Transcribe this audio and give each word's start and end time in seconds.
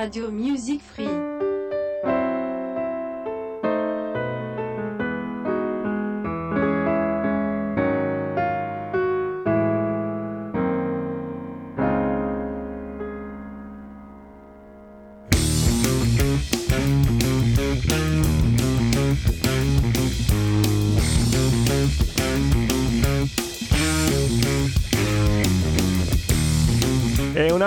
Radio 0.00 0.30
Music 0.30 0.80
Free. 0.80 1.19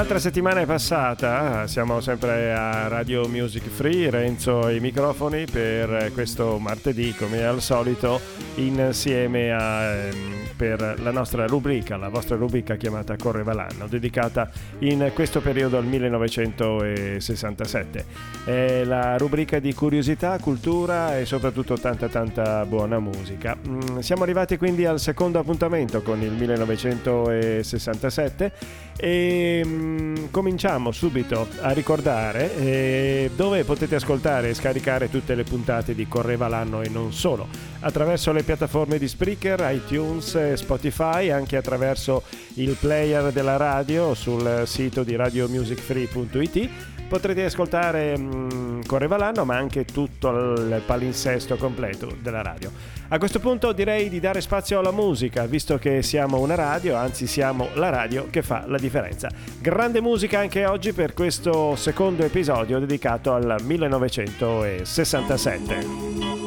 Un'altra 0.04 0.20
settimana 0.20 0.60
è 0.60 0.66
passata, 0.66 1.66
siamo 1.66 2.02
sempre 2.02 2.54
a 2.54 2.90
Radio 2.90 3.26
Music 3.30 3.70
Free, 3.70 4.10
Renzo 4.10 4.64
ai 4.64 4.82
microfoni 4.82 5.46
per 5.46 6.12
questo 6.14 6.60
martedì 6.60 7.16
come 7.16 7.46
al 7.46 7.62
solito 7.62 8.20
insieme 8.56 9.54
a, 9.54 9.84
ehm, 9.84 10.50
per 10.58 11.00
la 11.02 11.12
nostra 11.12 11.46
rubrica, 11.46 11.96
la 11.96 12.10
vostra 12.10 12.36
rubrica 12.36 12.76
chiamata 12.76 13.16
Correva 13.16 13.54
l'anno, 13.54 13.88
dedicata 13.88 14.50
in 14.80 15.10
questo 15.14 15.40
periodo 15.40 15.78
al 15.78 15.86
1967. 15.86 18.06
È 18.44 18.84
la 18.84 19.16
rubrica 19.18 19.60
di 19.60 19.74
curiosità, 19.74 20.38
cultura 20.40 21.18
e 21.18 21.24
soprattutto 21.26 21.78
tanta 21.78 22.10
tanta 22.10 22.66
buona 22.66 23.00
musica. 23.00 23.56
Mm, 23.68 24.00
siamo 24.00 24.24
arrivati 24.24 24.58
quindi 24.58 24.86
al 24.86 25.00
secondo 25.00 25.40
appuntamento 25.40 26.02
con 26.02 26.22
il 26.22 26.34
1967 26.34 28.92
e 28.98 29.62
mm, 29.66 30.26
cominciamo 30.32 30.92
subito 30.92 31.48
a 31.62 31.72
ricordare 31.72 32.56
eh, 32.58 33.32
dove 33.36 33.64
potete 33.64 33.96
ascoltare 33.96 34.50
e 34.50 34.54
scaricare 34.54 35.10
tutte 35.10 35.36
le 35.36 35.44
puntate 35.44 35.96
di 35.96 36.08
Correva 36.08 36.48
l'anno 36.48 36.82
e 36.82 36.90
non 36.90 37.12
solo, 37.14 37.48
attraverso 37.80 38.32
le 38.32 38.44
piattaforme 38.44 38.98
di 38.98 39.08
Spreaker, 39.08 39.68
iTunes, 39.74 40.54
Spotify, 40.54 41.30
anche 41.30 41.58
attraverso 41.58 42.24
il 42.56 42.76
player 42.80 43.32
della 43.32 43.58
radio 43.58 44.14
sul 44.14 44.64
sito 44.66 45.04
di 45.04 45.16
radiomusicfree.it 45.16 46.70
potrete 47.14 47.46
ascoltare 47.46 48.18
mh, 48.18 48.54
mm, 48.54 48.82
Correva 48.88 49.32
ma 49.44 49.56
anche 49.56 49.86
tutto 49.86 50.32
il 50.32 50.82
palinsesto 50.84 51.58
completo 51.58 52.12
della 52.20 52.42
radio. 52.42 52.72
A 53.10 53.20
questo 53.20 53.40
punto 53.40 53.72
direi 53.72 54.10
di 54.10 54.20
dare 54.20 54.42
spazio 54.42 54.80
alla 54.80 54.90
musica, 54.90 55.46
visto 55.46 55.78
che 55.78 56.02
siamo 56.02 56.40
una 56.40 56.56
radio, 56.56 56.96
anzi 56.96 57.28
siamo 57.28 57.68
la 57.76 57.90
radio 57.90 58.30
che 58.32 58.42
fa 58.42 58.64
la 58.66 58.80
differenza. 58.80 59.30
Grande 59.60 60.02
musica 60.02 60.40
anche 60.40 60.66
oggi 60.66 60.92
per 60.92 61.14
questo 61.14 61.76
secondo 61.76 62.24
episodio 62.24 62.80
dedicato 62.80 63.34
al 63.34 63.58
1967. 63.62 66.43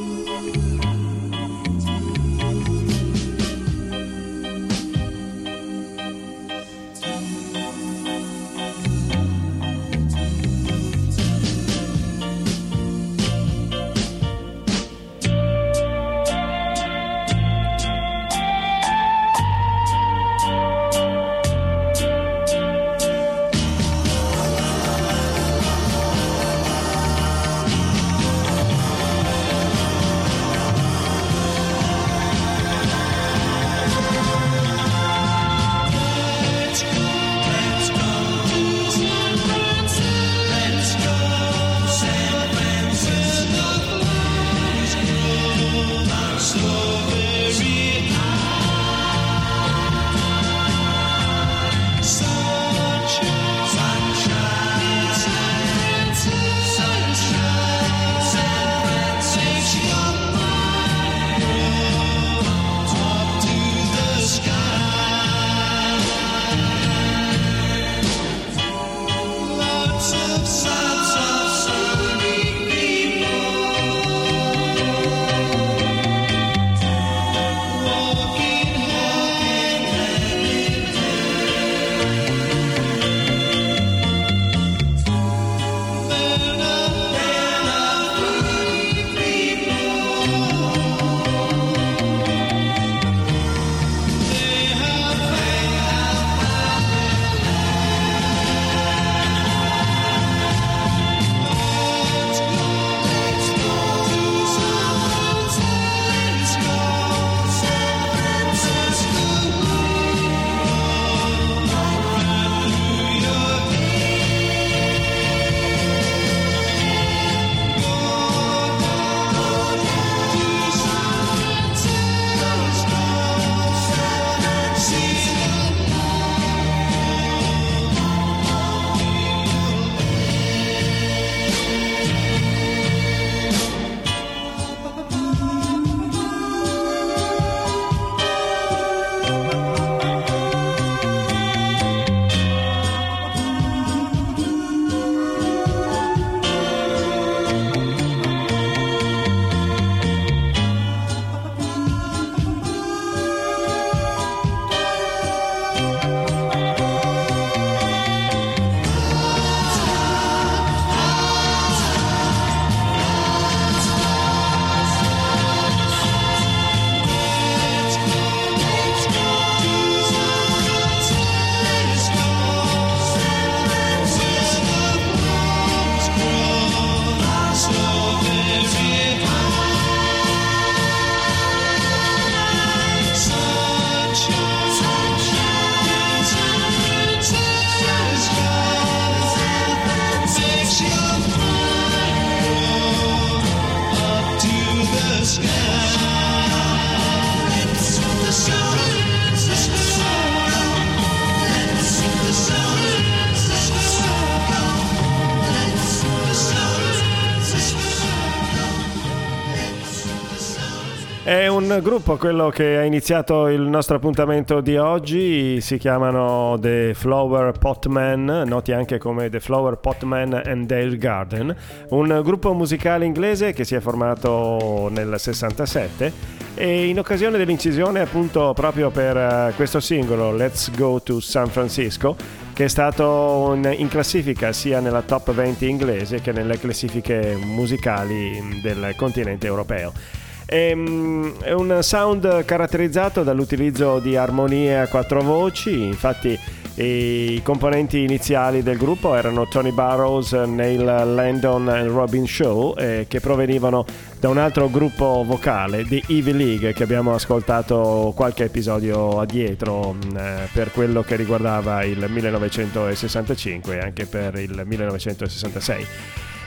È 211.26 211.48
un 211.48 211.80
gruppo 211.82 212.16
quello 212.18 212.50
che 212.50 212.76
ha 212.76 212.84
iniziato 212.84 213.48
il 213.48 213.62
nostro 213.62 213.96
appuntamento 213.96 214.60
di 214.60 214.76
oggi, 214.76 215.60
si 215.60 215.76
chiamano 215.76 216.56
The 216.60 216.92
Flower 216.94 217.50
Potman, 217.50 218.44
noti 218.46 218.70
anche 218.70 218.98
come 218.98 219.28
The 219.28 219.40
Flower 219.40 219.76
Potman 219.76 220.40
and 220.44 220.66
Dale 220.66 220.96
Garden, 220.96 221.52
un 221.88 222.20
gruppo 222.22 222.54
musicale 222.54 223.06
inglese 223.06 223.52
che 223.52 223.64
si 223.64 223.74
è 223.74 223.80
formato 223.80 224.88
nel 224.92 225.16
67 225.18 226.12
e 226.54 226.86
in 226.86 227.00
occasione 227.00 227.38
dell'incisione 227.38 227.98
appunto 227.98 228.52
proprio 228.54 228.90
per 228.90 229.16
eh, 229.16 229.52
questo 229.56 229.80
singolo 229.80 230.30
Let's 230.30 230.70
Go 230.76 231.02
to 231.02 231.18
San 231.18 231.48
Francisco 231.48 232.14
che 232.52 232.66
è 232.66 232.68
stato 232.68 233.58
in 233.60 233.88
classifica 233.88 234.52
sia 234.52 234.78
nella 234.78 235.02
top 235.02 235.32
20 235.32 235.68
inglese 235.68 236.20
che 236.20 236.30
nelle 236.30 236.56
classifiche 236.56 237.36
musicali 237.36 238.60
del 238.62 238.94
continente 238.96 239.48
europeo. 239.48 240.24
Ehm, 240.48 241.40
è 241.40 241.52
un 241.52 241.78
sound 241.82 242.44
caratterizzato 242.44 243.24
dall'utilizzo 243.24 243.98
di 243.98 244.16
armonie 244.16 244.78
a 244.78 244.86
quattro 244.86 245.20
voci, 245.20 245.82
infatti 245.82 246.38
i 246.78 247.40
componenti 247.42 248.02
iniziali 248.02 248.62
del 248.62 248.76
gruppo 248.76 249.14
erano 249.14 249.48
Tony 249.48 249.72
Barrows, 249.72 250.32
Neil 250.32 250.84
Landon 250.84 251.68
e 251.70 251.86
Robin 251.86 252.26
Shaw, 252.26 252.74
eh, 252.76 253.06
che 253.08 253.18
provenivano 253.18 253.86
da 254.20 254.28
un 254.28 254.36
altro 254.36 254.68
gruppo 254.68 255.24
vocale, 255.26 255.84
The 255.84 256.02
Ivy 256.08 256.32
League, 256.32 256.74
che 256.74 256.82
abbiamo 256.82 257.14
ascoltato 257.14 258.12
qualche 258.14 258.44
episodio 258.44 259.18
addietro 259.18 259.96
eh, 260.16 260.48
per 260.52 260.70
quello 260.70 261.02
che 261.02 261.16
riguardava 261.16 261.82
il 261.82 262.04
1965 262.08 263.74
e 263.74 263.78
anche 263.80 264.04
per 264.04 264.38
il 264.38 264.62
1966. 264.66 265.86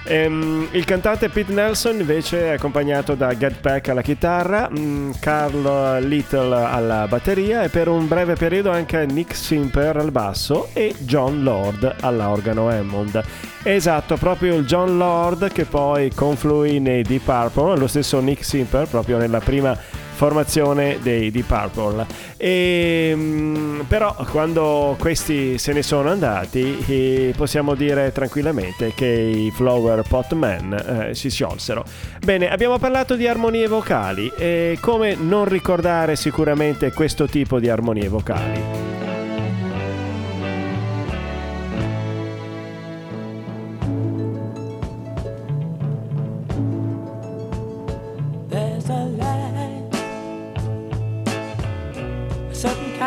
Ehm, 0.04 0.68
il 0.72 0.86
cantante 0.86 1.30
Pete 1.30 1.54
Nelson 1.54 2.00
invece 2.00 2.42
è 2.46 2.50
accompagnato 2.50 3.16
da 3.16 3.36
Get 3.36 3.60
Pack 3.60 3.90
alla 3.90 4.02
chitarra, 4.02 4.70
mm, 4.70 5.12
Carl 5.20 6.00
Little 6.06 6.56
alla 6.56 7.06
batteria 7.08 7.64
e 7.64 7.70
per 7.70 7.88
un 7.88 8.08
breve 8.08 8.36
periodo 8.36 8.72
anche 8.72 9.06
Nick 9.06 9.36
Simper 9.36 9.98
al 9.98 10.12
basso 10.12 10.70
e 10.74 10.96
John 11.00 11.44
Lord 11.44 11.96
all'organo 12.02 12.70
Hammond. 12.70 13.24
Esatto, 13.64 14.16
proprio 14.16 14.56
il 14.56 14.66
John 14.66 14.98
Lord 14.98 15.52
che 15.52 15.66
poi 15.66 16.12
confluì 16.14 16.80
nei 16.80 17.04
Deep 17.04 17.24
Purple, 17.24 17.78
lo 17.78 17.88
stesso 17.88 18.20
Nick 18.20 18.44
Simper 18.44 18.88
proprio 18.88 19.18
nella 19.18 19.40
prima 19.40 19.78
formazione 20.20 20.98
dei 21.02 21.32
Deep 21.32 21.46
Purple. 21.46 22.06
E, 22.36 23.12
ehm, 23.12 23.86
però 23.88 24.14
quando 24.30 24.98
questi 25.00 25.58
se 25.58 25.72
ne 25.72 25.82
sono 25.82 26.10
andati 26.10 26.84
eh, 26.88 27.34
possiamo 27.38 27.74
dire 27.74 28.12
tranquillamente 28.12 28.92
che 28.94 29.06
i 29.06 29.50
Flower 29.56 30.02
Pot 30.06 30.34
Men 30.34 30.74
eh, 30.74 31.16
si 31.16 31.30
sciolsero. 31.30 31.86
Bene, 32.22 32.52
abbiamo 32.52 32.78
parlato 32.78 33.16
di 33.16 33.28
armonie 33.28 33.68
vocali 33.68 34.30
e 34.38 34.78
come 34.82 35.16
non 35.16 35.46
ricordare 35.46 36.18
sicuramente 36.18 36.92
questo 36.92 37.26
tipo 37.26 37.58
di 37.58 37.70
armonie 37.70 38.10
vocali. 38.10 38.99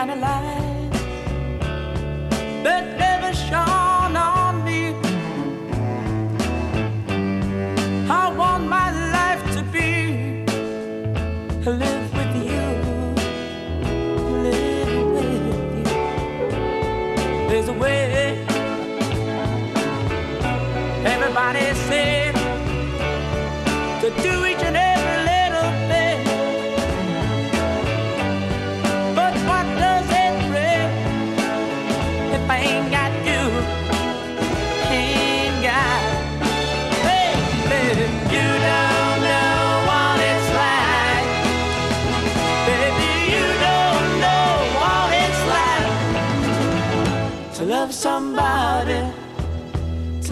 Kinda 0.02 0.16
light. 0.16 0.61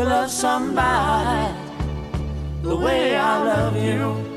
To 0.01 0.07
love 0.07 0.31
somebody 0.31 1.55
the 2.63 2.75
way 2.75 3.17
I 3.17 3.45
love 3.45 3.77
you. 3.77 4.31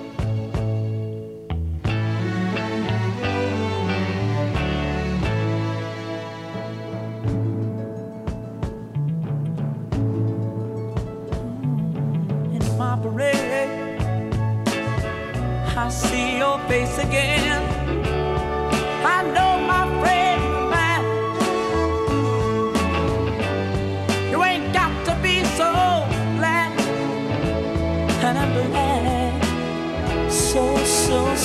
I 15.75 15.89
see 15.89 16.37
your 16.37 16.59
face 16.69 16.97
again. 16.97 17.62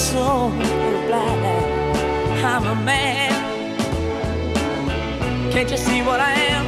So, 0.09 0.51
black. 1.07 1.39
I'm 2.43 2.65
a 2.67 2.75
man. 2.75 3.33
Can't 5.53 5.71
you 5.71 5.77
see 5.77 6.01
what 6.03 6.21
I 6.21 6.33
am? 6.33 6.68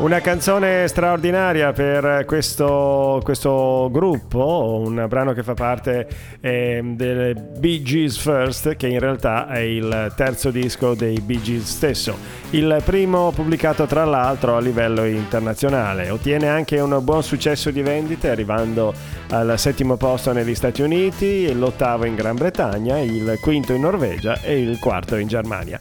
Una 0.00 0.20
canzone 0.20 0.88
straordinaria 0.88 1.74
per 1.74 2.24
questo, 2.24 3.20
questo, 3.22 3.90
gruppo, 3.92 4.80
un 4.82 5.04
brano 5.06 5.34
che 5.34 5.42
fa 5.42 5.52
parte 5.52 6.08
eh, 6.40 6.80
delle 6.82 7.34
Bee 7.34 7.82
Gees 7.82 8.16
First, 8.16 8.76
che 8.76 8.86
in 8.86 8.98
realtà 8.98 9.46
è 9.48 9.58
il 9.58 10.10
terzo 10.16 10.50
disco 10.50 10.94
dei 10.94 11.20
Bee 11.20 11.42
Gees 11.42 11.68
stesso. 11.68 12.16
Il 12.52 12.80
primo 12.82 13.30
pubblicato 13.30 13.84
tra 13.84 14.06
l'altro 14.06 14.56
a 14.56 14.60
livello 14.60 15.04
internazionale. 15.04 16.08
Ottiene 16.08 16.48
anche 16.48 16.80
un 16.80 16.98
buon 17.02 17.22
successo 17.22 17.70
di 17.70 17.82
vendite, 17.82 18.30
arrivando 18.30 18.94
al 19.28 19.58
settimo 19.58 19.98
posto 19.98 20.32
negli 20.32 20.54
Stati 20.54 20.80
Uniti, 20.80 21.52
l'ottavo 21.52 22.06
in 22.06 22.14
Gran 22.14 22.36
Bretagna, 22.36 22.98
il 22.98 23.36
quinto 23.38 23.74
in 23.74 23.82
Norvegia 23.82 24.40
e 24.40 24.62
il 24.62 24.78
quarto 24.78 25.16
in 25.16 25.28
Germania. 25.28 25.78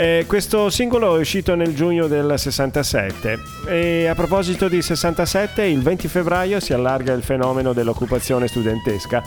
Eh, 0.00 0.26
questo 0.28 0.70
singolo 0.70 1.16
è 1.16 1.18
uscito 1.18 1.56
nel 1.56 1.74
giugno 1.74 2.06
del 2.06 2.34
67 2.36 3.36
e 3.66 4.06
a 4.06 4.14
proposito 4.14 4.68
di 4.68 4.80
67, 4.80 5.64
il 5.64 5.82
20 5.82 6.06
febbraio 6.06 6.60
si 6.60 6.72
allarga 6.72 7.12
il 7.14 7.24
fenomeno 7.24 7.72
dell'occupazione 7.72 8.46
studentesca. 8.46 9.20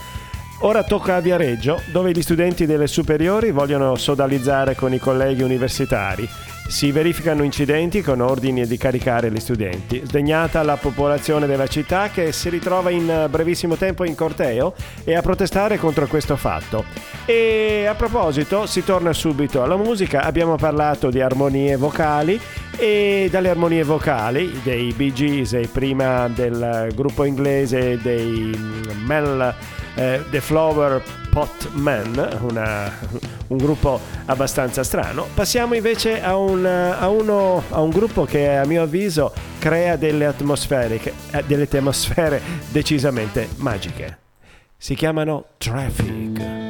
Ora 0.62 0.86
tocca 0.86 1.16
a 1.16 1.20
Viareggio, 1.20 1.82
dove 1.92 2.12
gli 2.12 2.22
studenti 2.22 2.66
delle 2.66 2.88
superiori 2.88 3.52
vogliono 3.52 3.96
sodalizzare 3.96 4.74
con 4.76 4.94
i 4.94 5.00
colleghi 5.00 5.44
universitari 5.44 6.26
si 6.72 6.90
verificano 6.94 7.44
incidenti 7.44 8.02
con 8.02 8.22
ordini 8.22 8.66
di 8.66 8.78
caricare 8.78 9.30
gli 9.30 9.42
studenti. 9.42 10.02
Sdegnata 10.06 10.64
la 10.64 10.78
popolazione 10.78 11.46
della 11.46 11.68
città 11.68 12.10
che 12.10 12.32
si 12.32 12.48
ritrova 12.48 12.90
in 12.90 13.28
brevissimo 13.30 13.76
tempo 13.76 14.06
in 14.06 14.16
corteo 14.16 14.74
e 15.04 15.14
a 15.14 15.22
protestare 15.22 15.78
contro 15.78 16.08
questo 16.08 16.38
fatto. 16.38 16.86
E 17.26 17.86
a 17.88 17.94
proposito, 17.94 18.66
si 18.68 18.86
torna 18.86 19.12
subito 19.12 19.62
alla 19.62 19.76
musica. 19.76 20.24
Abbiamo 20.24 20.56
parlato 20.56 21.10
di 21.10 21.20
armonie 21.20 21.76
vocali 21.76 22.40
e 22.78 23.28
dalle 23.30 23.50
armonie 23.50 23.84
vocali 23.84 24.62
dei 24.64 24.94
Bee 24.94 25.12
Gees 25.12 25.52
e 25.54 25.68
prima 25.70 26.30
del 26.30 26.88
gruppo 26.96 27.26
inglese 27.26 28.00
dei 28.02 28.58
Mel 29.06 29.54
eh, 29.96 30.24
The 30.30 30.42
Flower 30.42 31.02
Pot 31.30 31.70
Man, 31.74 32.40
una, 32.42 32.92
un 33.48 33.58
gruppo 33.58 34.00
abbastanza 34.26 34.84
strano. 34.84 35.28
Passiamo 35.34 35.76
invece 35.76 36.22
a 36.22 36.36
un, 36.36 36.66
a, 36.66 37.08
uno, 37.10 37.64
a 37.70 37.82
un 37.82 37.90
gruppo 37.90 38.26
che 38.26 38.56
a 38.56 38.66
mio 38.66 38.84
avviso 38.84 39.34
crea 39.60 39.96
delle 39.96 40.26
atmosfere, 40.26 41.00
eh, 41.32 41.44
delle 41.46 41.64
atmosfere 41.64 42.42
decisamente 42.70 43.50
magiche. 43.58 44.18
Si 44.78 44.96
chiamano 44.96 45.46
Traffic. 45.58 46.61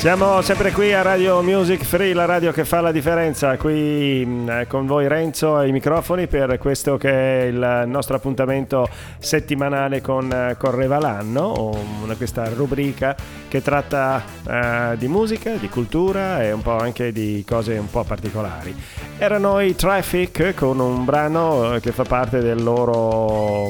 Siamo 0.00 0.40
sempre 0.40 0.72
qui 0.72 0.94
a 0.94 1.02
Radio 1.02 1.42
Music 1.42 1.84
Free, 1.84 2.14
la 2.14 2.24
radio 2.24 2.52
che 2.52 2.64
fa 2.64 2.80
la 2.80 2.90
differenza, 2.90 3.58
qui 3.58 4.24
mm, 4.24 4.48
eh, 4.48 4.66
con 4.66 4.86
voi 4.86 5.06
Renzo 5.06 5.56
ai 5.56 5.72
microfoni 5.72 6.26
per 6.26 6.56
questo 6.56 6.96
che 6.96 7.10
è 7.10 7.44
il 7.44 7.82
nostro 7.84 8.16
appuntamento 8.16 8.88
settimanale 9.18 10.00
con 10.00 10.32
eh, 10.32 10.56
Correva 10.58 10.98
l'anno, 10.98 11.76
questa 12.16 12.48
rubrica 12.48 13.14
che 13.46 13.60
tratta 13.60 14.22
uh, 14.42 14.96
di 14.96 15.06
musica, 15.06 15.56
di 15.56 15.68
cultura 15.68 16.42
e 16.42 16.50
un 16.50 16.62
po' 16.62 16.78
anche 16.78 17.12
di 17.12 17.44
cose 17.46 17.76
un 17.76 17.90
po' 17.90 18.02
particolari. 18.02 18.74
Erano 19.18 19.60
i 19.60 19.76
Traffic 19.76 20.54
con 20.54 20.78
un 20.80 21.04
brano 21.04 21.76
che 21.82 21.92
fa 21.92 22.04
parte 22.04 22.40
del 22.40 22.62
loro 22.62 23.68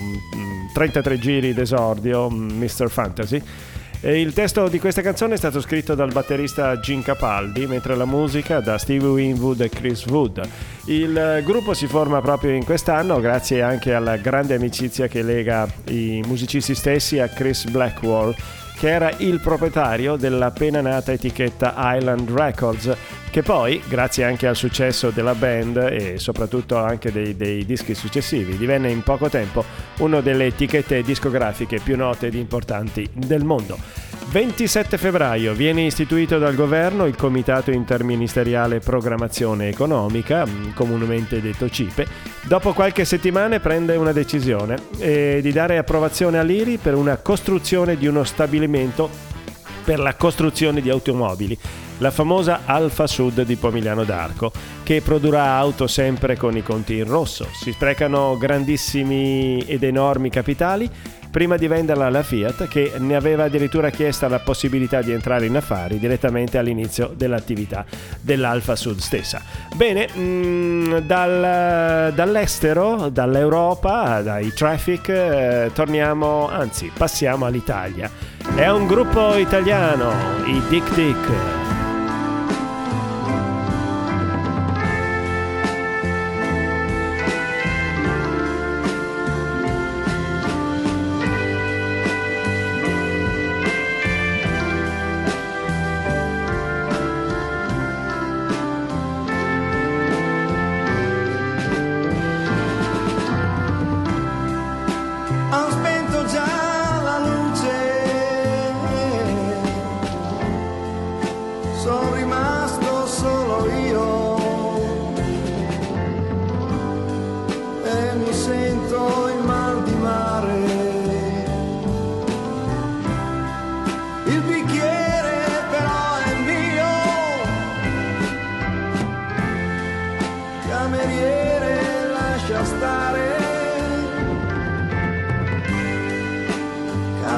33 0.75 1.13
mm, 1.13 1.19
giri 1.19 1.55
d'esordio, 1.55 2.31
Mr. 2.31 2.89
Fantasy. 2.89 3.43
Il 4.03 4.33
testo 4.33 4.67
di 4.69 4.79
questa 4.79 5.03
canzone 5.03 5.35
è 5.35 5.37
stato 5.37 5.61
scritto 5.61 5.95
dal 5.95 6.11
batterista 6.11 6.81
Gene 6.81 7.03
Capaldi, 7.03 7.67
mentre 7.67 7.95
la 7.95 8.07
musica 8.07 8.61
da 8.61 8.79
Steve 8.79 9.07
Winwood 9.07 9.61
e 9.61 9.69
Chris 9.69 10.07
Wood. 10.07 10.41
Il 10.87 11.43
gruppo 11.45 11.75
si 11.75 11.87
forma 11.87 12.23
proprio 12.23 12.53
in 12.53 12.65
quest'anno 12.65 13.21
grazie 13.21 13.61
anche 13.61 13.93
alla 13.93 14.17
grande 14.17 14.55
amicizia 14.55 15.07
che 15.07 15.21
lega 15.21 15.69
i 15.89 16.23
musicisti 16.27 16.75
stessi 16.75 17.19
a 17.19 17.29
Chris 17.29 17.67
Blackwell 17.67 18.35
che 18.81 18.89
era 18.89 19.13
il 19.19 19.41
proprietario 19.41 20.17
dell'appena 20.17 20.81
nata 20.81 21.13
etichetta 21.13 21.75
Island 21.77 22.31
Records, 22.31 22.91
che 23.31 23.43
poi, 23.43 23.83
grazie 23.87 24.25
anche 24.25 24.47
al 24.47 24.57
successo 24.57 25.11
della 25.11 25.35
band 25.35 25.77
e 25.77 26.15
soprattutto 26.17 26.79
anche 26.79 27.13
dei, 27.13 27.37
dei 27.37 27.67
dischi 27.67 27.95
successivi, 27.95 28.57
divenne 28.57 28.91
in 28.91 29.03
poco 29.03 29.29
tempo 29.29 29.63
una 29.99 30.23
delle 30.23 30.47
etichette 30.47 31.03
discografiche 31.03 31.79
più 31.85 31.95
note 31.95 32.29
ed 32.29 32.35
importanti 32.35 33.07
del 33.13 33.45
mondo. 33.45 34.10
27 34.31 34.97
febbraio 34.97 35.55
viene 35.55 35.83
istituito 35.83 36.39
dal 36.39 36.55
governo 36.55 37.07
il 37.07 37.17
Comitato 37.17 37.73
Interministeriale 37.73 38.79
Programmazione 38.79 39.67
Economica, 39.69 40.47
mm, 40.47 40.71
comunemente 40.73 41.41
detto 41.41 41.69
CIPE. 41.69 42.07
Dopo 42.43 42.73
qualche 42.73 43.05
settimana 43.05 43.59
prende 43.59 43.97
una 43.97 44.13
decisione 44.13 44.77
eh, 44.99 45.41
di 45.43 45.51
dare 45.51 45.79
approvazione 45.79 46.39
all'IRI 46.39 46.77
per 46.77 46.95
una 46.95 47.17
costruzione 47.17 47.97
di 47.97 48.07
uno 48.07 48.23
stabilimento 48.23 49.11
per 49.83 49.99
la 49.99 50.15
costruzione 50.15 50.81
di 50.81 50.91
automobili, 50.91 51.59
la 51.99 52.13
famosa 52.13 52.61
Alfa 52.67 53.09
Sud 53.09 53.43
di 53.43 53.57
Pomigliano 53.57 54.05
d'Arco, 54.05 54.53
che 54.85 55.01
produrrà 55.01 55.57
auto 55.57 55.89
sempre 55.89 56.37
con 56.37 56.57
i 56.57 56.63
conti 56.63 56.99
in 56.99 57.05
rosso. 57.05 57.49
Si 57.53 57.73
sprecano 57.73 58.37
grandissimi 58.39 59.65
ed 59.67 59.83
enormi 59.83 60.31
capitali 60.31 60.89
prima 61.31 61.57
di 61.57 61.67
venderla 61.67 62.07
alla 62.07 62.23
Fiat 62.23 62.69
che 62.69 62.93
ne 62.99 63.15
aveva 63.15 63.45
addirittura 63.45 63.91
chiesta 63.91 64.29
la 64.29 64.41
possibilità 64.41 65.01
di 65.03 65.13
entrare 65.13 65.47
in 65.47 65.57
affari 65.57 65.99
direttamente 65.99 66.59
all'inizio 66.59 67.13
dell'attività 67.15 67.85
dell'Alfa 68.21 68.77
Sud 68.77 68.99
stessa. 68.99 69.41
Bene, 69.75 70.09
mh, 70.13 70.21
mm, 70.21 70.97
dal, 70.99 72.13
dall'estero, 72.15 73.09
dall'Europa, 73.09 74.21
dai 74.23 74.53
traffic, 74.53 75.09
eh, 75.09 75.71
torniamo, 75.73 76.49
anzi 76.49 76.91
passiamo 76.97 77.47
all'Italia. 77.47 78.11
È 78.55 78.69
un 78.69 78.87
gruppo 78.87 79.37
italiano, 79.37 80.13
i 80.47 80.61
Dick 80.69 80.95
Dick. 80.95 81.70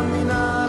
caminar. 0.02 0.62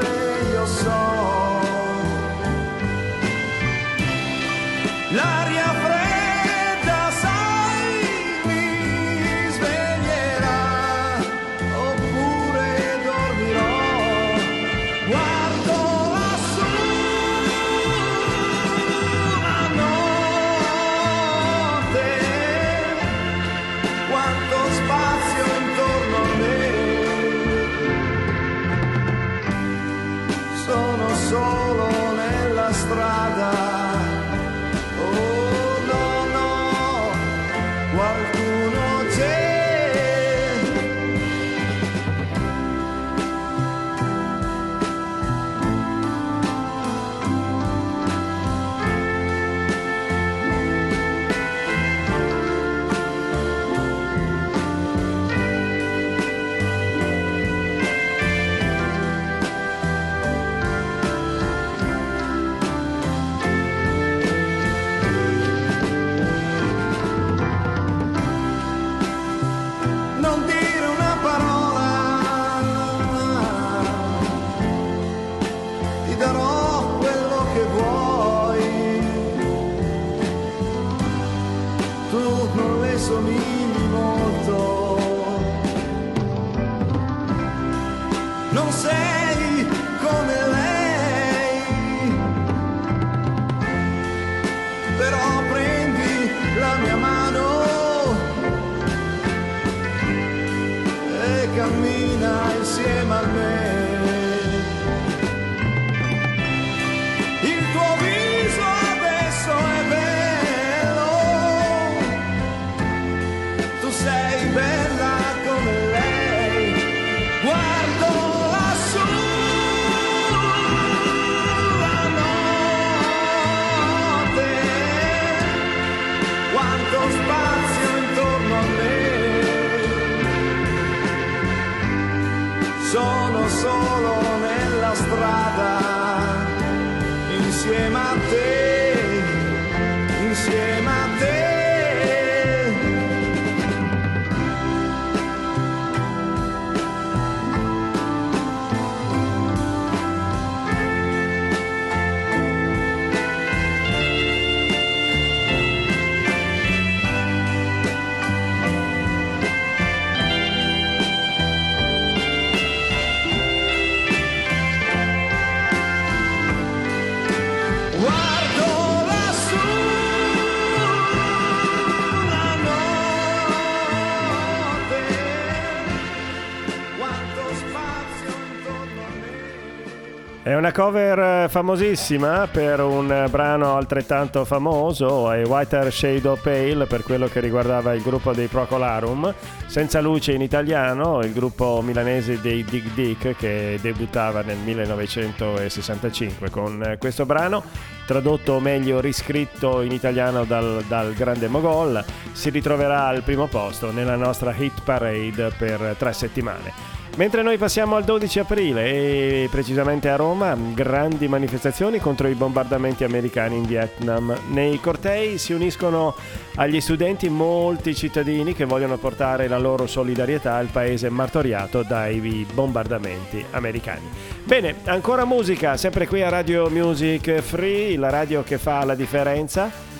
Una 180.63 180.71
cover 180.71 181.19
eh, 181.19 181.49
famosissima 181.49 182.47
per 182.47 182.79
un 182.79 183.27
brano 183.29 183.75
altrettanto 183.75 184.45
famoso, 184.45 185.29
è 185.29 185.45
Whiter 185.45 185.91
Shade 185.91 186.25
of 186.25 186.41
Pale 186.41 186.85
per 186.85 187.03
quello 187.03 187.27
che 187.27 187.41
riguardava 187.41 187.93
il 187.93 188.01
gruppo 188.01 188.31
dei 188.31 188.47
Procolarum, 188.47 189.33
Senza 189.65 189.99
luce 189.99 190.31
in 190.31 190.41
italiano, 190.41 191.19
il 191.19 191.33
gruppo 191.33 191.81
milanese 191.81 192.39
dei 192.39 192.63
Dig 192.63 192.93
Dick 192.93 193.35
che 193.35 193.77
debuttava 193.81 194.41
nel 194.41 194.55
1965 194.59 196.49
con 196.49 196.95
questo 196.97 197.25
brano, 197.25 197.61
tradotto 198.05 198.53
o 198.53 198.59
meglio 198.61 199.01
riscritto 199.01 199.81
in 199.81 199.91
italiano 199.91 200.45
dal, 200.45 200.81
dal 200.87 201.13
grande 201.13 201.49
Mogol, 201.49 202.01
si 202.31 202.49
ritroverà 202.51 203.07
al 203.07 203.23
primo 203.23 203.47
posto 203.47 203.91
nella 203.91 204.15
nostra 204.15 204.55
hit 204.55 204.81
parade 204.81 205.51
per 205.57 205.95
tre 205.97 206.13
settimane. 206.13 207.01
Mentre 207.15 207.43
noi 207.43 207.59
passiamo 207.59 207.95
al 207.95 208.03
12 208.05 208.39
aprile 208.39 208.85
e 208.85 209.47
precisamente 209.51 210.09
a 210.09 210.15
Roma, 210.15 210.57
grandi 210.73 211.27
manifestazioni 211.27 211.99
contro 211.99 212.27
i 212.27 212.33
bombardamenti 212.33 213.03
americani 213.03 213.55
in 213.55 213.65
Vietnam. 213.65 214.35
Nei 214.49 214.79
cortei 214.79 215.37
si 215.37 215.53
uniscono 215.53 216.15
agli 216.55 216.81
studenti 216.81 217.29
molti 217.29 217.93
cittadini 217.93 218.55
che 218.55 218.65
vogliono 218.65 218.97
portare 218.97 219.47
la 219.47 219.59
loro 219.59 219.85
solidarietà 219.85 220.55
al 220.55 220.69
paese 220.71 221.09
martoriato 221.09 221.83
dai 221.83 222.47
bombardamenti 222.51 223.45
americani. 223.51 224.09
Bene, 224.43 224.77
ancora 224.85 225.23
musica, 225.23 225.77
sempre 225.77 226.07
qui 226.07 226.23
a 226.23 226.29
Radio 226.29 226.67
Music 226.71 227.41
Free, 227.41 227.95
la 227.95 228.09
radio 228.09 228.41
che 228.41 228.57
fa 228.57 228.83
la 228.85 228.95
differenza. 228.95 229.92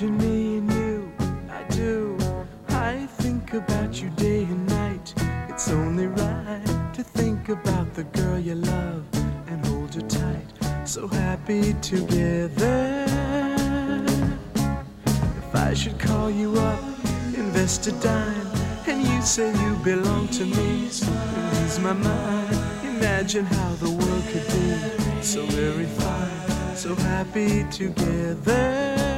Imagine 0.00 0.18
me 0.18 0.56
and 0.56 0.72
you, 0.72 1.12
I 1.50 1.62
do. 1.74 2.16
I 2.70 3.06
think 3.18 3.52
about 3.52 4.00
you 4.00 4.08
day 4.10 4.44
and 4.44 4.66
night. 4.66 5.12
It's 5.50 5.68
only 5.68 6.06
right 6.06 6.90
to 6.94 7.02
think 7.02 7.50
about 7.50 7.92
the 7.92 8.04
girl 8.04 8.38
you 8.38 8.54
love 8.54 9.04
and 9.48 9.66
hold 9.66 9.94
her 9.94 10.00
tight. 10.00 10.88
So 10.88 11.06
happy 11.06 11.74
together. 11.82 13.04
If 15.04 15.54
I 15.54 15.74
should 15.74 15.98
call 15.98 16.30
you 16.30 16.58
up, 16.58 16.82
invest 17.34 17.86
a 17.88 17.92
dime, 17.92 18.46
and 18.86 19.06
you 19.06 19.20
say 19.20 19.52
you 19.52 19.74
belong 19.84 20.28
to 20.28 20.46
me, 20.46 20.84
lose 20.84 21.78
my 21.78 21.92
mind. 21.92 22.56
Imagine 22.84 23.44
how 23.44 23.74
the 23.74 23.90
world 23.90 24.24
could 24.32 24.46
be 24.46 25.22
so 25.22 25.44
very 25.44 25.84
fine, 25.84 26.74
so 26.74 26.94
happy 26.94 27.64
together. 27.70 29.09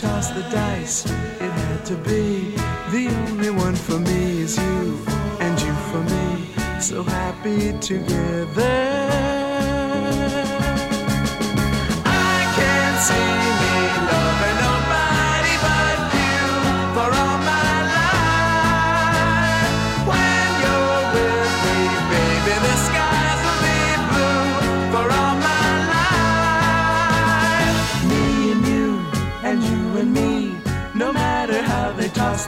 Tossed 0.00 0.34
the 0.34 0.42
dice. 0.44 1.04
It 1.04 1.52
had 1.62 1.84
to 1.84 1.96
be. 1.96 2.54
The 2.90 3.08
only 3.28 3.50
one 3.50 3.74
for 3.74 3.98
me 3.98 4.40
is 4.40 4.56
you, 4.56 4.98
and 5.40 5.60
you 5.60 5.74
for 5.90 6.02
me. 6.14 6.80
So 6.80 7.02
happy 7.02 7.78
together. 7.80 9.10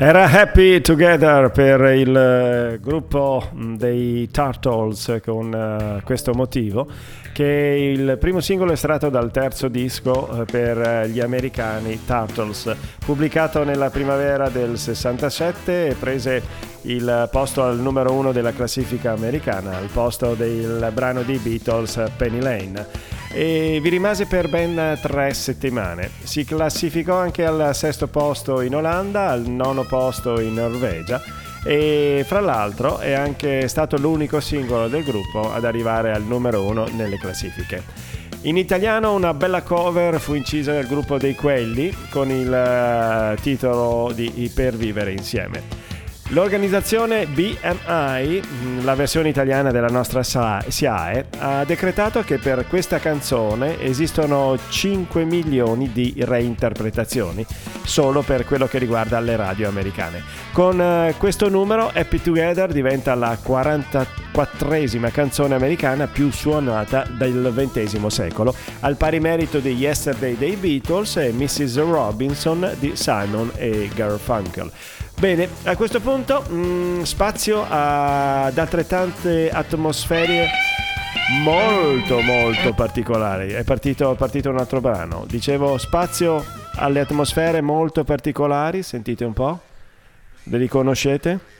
Era 0.00 0.30
Happy 0.30 0.80
Together 0.80 1.50
per 1.50 1.80
il 1.92 2.16
eh, 2.16 2.78
gruppo 2.80 3.50
mm, 3.52 3.74
dei 3.74 4.30
Turtles 4.30 5.18
con 5.24 5.52
uh, 5.52 6.04
questo 6.04 6.32
motivo, 6.34 6.86
che 7.32 7.44
è 7.44 7.74
il 7.74 8.16
primo 8.16 8.38
singolo 8.38 8.70
estratto 8.70 9.08
dal 9.08 9.32
terzo 9.32 9.66
disco 9.66 10.28
uh, 10.30 10.44
per 10.44 11.08
gli 11.08 11.18
americani 11.18 11.98
Turtles, 12.06 12.72
pubblicato 13.04 13.64
nella 13.64 13.90
primavera 13.90 14.48
del 14.48 14.78
67 14.78 15.88
e 15.88 15.94
prese 15.94 16.42
il 16.82 17.28
posto 17.32 17.64
al 17.64 17.80
numero 17.80 18.12
uno 18.12 18.30
della 18.30 18.52
classifica 18.52 19.14
americana, 19.14 19.78
al 19.78 19.88
posto 19.92 20.34
del 20.34 20.92
brano 20.94 21.22
di 21.22 21.38
Beatles 21.38 22.00
Penny 22.16 22.40
Lane 22.40 23.16
e 23.32 23.78
vi 23.82 23.88
rimase 23.88 24.26
per 24.26 24.48
ben 24.48 24.98
tre 25.00 25.34
settimane. 25.34 26.10
Si 26.22 26.44
classificò 26.44 27.16
anche 27.16 27.44
al 27.44 27.74
sesto 27.74 28.06
posto 28.08 28.60
in 28.60 28.74
Olanda, 28.74 29.28
al 29.28 29.46
nono 29.46 29.84
posto 29.84 30.40
in 30.40 30.54
Norvegia 30.54 31.20
e 31.64 32.24
fra 32.26 32.40
l'altro 32.40 32.98
è 32.98 33.12
anche 33.12 33.68
stato 33.68 33.96
l'unico 33.96 34.40
singolo 34.40 34.88
del 34.88 35.04
gruppo 35.04 35.52
ad 35.52 35.64
arrivare 35.64 36.12
al 36.12 36.22
numero 36.22 36.64
uno 36.64 36.86
nelle 36.92 37.18
classifiche. 37.18 37.82
In 38.42 38.56
italiano 38.56 39.14
una 39.14 39.34
bella 39.34 39.62
cover 39.62 40.20
fu 40.20 40.34
incisa 40.34 40.72
dal 40.72 40.86
gruppo 40.86 41.18
dei 41.18 41.34
Quelli 41.34 41.92
con 42.08 42.30
il 42.30 43.34
uh, 43.36 43.40
titolo 43.42 44.12
di 44.12 44.50
Per 44.54 44.76
vivere 44.76 45.10
insieme. 45.10 45.87
L'organizzazione 46.30 47.26
BMI, 47.26 48.42
mm, 48.46 48.84
la 48.84 48.94
versione 48.94 49.30
italiana 49.30 49.70
della 49.70 49.88
nostra 49.88 50.22
SIAE, 50.22 51.26
ha 51.38 51.64
decretato 51.64 52.20
che 52.20 52.36
per 52.36 52.66
questa 52.68 52.98
canzone 52.98 53.80
esistono 53.80 54.58
5 54.68 55.24
milioni 55.24 55.90
di 55.90 56.14
reinterpretazioni, 56.18 57.46
solo 57.82 58.20
per 58.20 58.44
quello 58.44 58.66
che 58.66 58.76
riguarda 58.76 59.20
le 59.20 59.36
radio 59.36 59.68
americane. 59.68 60.22
Con 60.52 60.78
eh, 60.78 61.14
questo 61.16 61.48
numero 61.48 61.90
Happy 61.94 62.20
Together 62.20 62.72
diventa 62.72 63.14
la 63.14 63.38
44esima 63.42 65.10
canzone 65.10 65.54
americana 65.54 66.08
più 66.08 66.30
suonata 66.30 67.06
del 67.16 67.50
XX 67.56 68.06
secolo, 68.08 68.54
al 68.80 68.96
pari 68.96 69.18
merito 69.18 69.60
di 69.60 69.70
Yesterday 69.70 70.36
dei 70.36 70.56
Beatles 70.56 71.16
e 71.16 71.32
Mrs. 71.32 71.78
Robinson 71.78 72.70
di 72.78 72.92
Simon 72.96 73.50
e 73.56 73.88
Garfunkel. 73.94 74.70
Bene, 75.18 75.48
a 75.64 75.74
questo 75.74 75.98
punto 75.98 76.44
mh, 76.48 76.54
mm, 76.54 77.02
spazio 77.02 77.64
ad 77.68 78.56
altrettante 78.56 79.50
atmosfere 79.50 80.46
molto 81.42 82.20
molto 82.20 82.72
particolari. 82.72 83.50
È 83.50 83.64
partito, 83.64 84.12
è 84.12 84.16
partito 84.16 84.48
un 84.48 84.58
altro 84.58 84.80
brano. 84.80 85.24
Dicevo 85.26 85.76
spazio 85.76 86.44
alle 86.76 87.00
atmosfere 87.00 87.60
molto 87.60 88.04
particolari, 88.04 88.84
sentite 88.84 89.24
un 89.24 89.32
po'? 89.32 89.58
Le 90.44 90.56
riconoscete? 90.56 91.57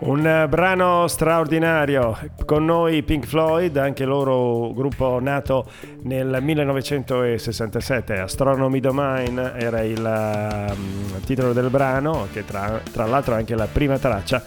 Un 0.00 0.24
eh, 0.24 0.46
brano 0.46 1.08
straordinario 1.08 2.16
con 2.44 2.64
noi 2.64 3.02
Pink 3.02 3.26
Floyd, 3.26 3.76
anche 3.76 4.04
loro 4.04 4.72
gruppo 4.72 5.18
nato 5.20 5.66
nel 6.02 6.38
1967, 6.40 8.16
Astronomy 8.16 8.78
Domain 8.78 9.54
era 9.56 9.82
il 9.82 9.98
um, 9.98 11.20
titolo 11.24 11.52
del 11.52 11.68
brano, 11.68 12.28
che 12.32 12.44
tra, 12.44 12.80
tra 12.92 13.06
l'altro 13.06 13.34
è 13.34 13.38
anche 13.38 13.56
la 13.56 13.66
prima 13.66 13.98
traccia 13.98 14.40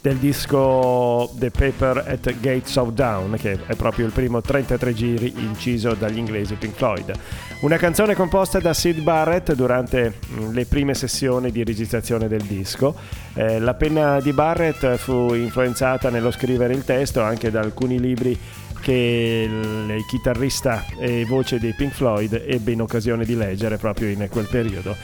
del 0.00 0.16
disco 0.16 1.30
The 1.38 1.50
Paper 1.50 2.04
at 2.06 2.40
Gates 2.40 2.76
of 2.76 2.90
Down, 2.90 3.36
che 3.38 3.58
è 3.66 3.74
proprio 3.74 4.06
il 4.06 4.12
primo 4.12 4.40
33 4.40 4.94
giri 4.94 5.34
inciso 5.38 5.94
dagli 5.94 6.18
inglesi 6.18 6.54
Pink 6.54 6.74
Floyd. 6.74 7.12
Una 7.60 7.76
canzone 7.76 8.14
composta 8.14 8.58
da 8.58 8.74
Sid 8.74 9.00
Barrett 9.00 9.54
durante 9.54 10.14
mm, 10.30 10.52
le 10.52 10.66
prime 10.66 10.94
sessioni 10.94 11.50
di 11.50 11.64
registrazione 11.64 12.28
del 12.28 12.42
disco. 12.42 12.94
Eh, 13.34 13.58
la 13.58 13.74
penna 13.74 14.20
di 14.20 14.32
Barrett 14.32 14.96
fu 14.96 15.32
influenzata 15.34 16.10
nello 16.10 16.30
scrivere 16.30 16.74
il 16.74 16.84
testo 16.84 17.22
anche 17.22 17.50
da 17.50 17.60
alcuni 17.60 17.98
libri 17.98 18.38
che 18.80 19.48
il 19.48 20.04
chitarrista 20.06 20.84
e 21.00 21.24
voce 21.24 21.58
dei 21.58 21.74
Pink 21.74 21.92
Floyd 21.92 22.44
ebbe 22.46 22.72
in 22.72 22.82
occasione 22.82 23.24
di 23.24 23.34
leggere 23.34 23.78
proprio 23.78 24.08
in 24.08 24.28
quel 24.30 24.46
periodo. 24.48 24.94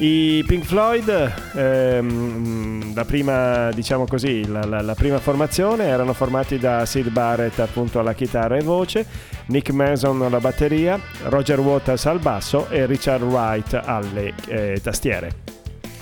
I 0.00 0.44
Pink 0.46 0.64
Floyd, 0.64 1.32
ehm, 1.54 2.94
la 2.94 3.04
prima, 3.04 3.70
diciamo 3.72 4.06
così, 4.06 4.46
la, 4.46 4.64
la, 4.64 4.80
la, 4.80 4.94
prima 4.94 5.18
formazione 5.18 5.86
erano 5.86 6.12
formati 6.12 6.56
da 6.56 6.86
Sid 6.86 7.10
Barrett 7.10 7.58
appunto 7.58 7.98
alla 7.98 8.12
chitarra 8.12 8.56
e 8.56 8.62
voce, 8.62 9.04
Nick 9.46 9.70
Mason 9.70 10.22
alla 10.22 10.38
batteria, 10.38 11.00
Roger 11.24 11.58
Waters 11.58 12.06
al 12.06 12.20
basso 12.20 12.68
e 12.68 12.86
Richard 12.86 13.22
Wright 13.22 13.74
alle 13.74 14.34
eh, 14.46 14.80
tastiere. 14.80 15.32